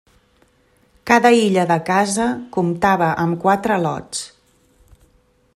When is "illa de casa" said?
1.41-2.27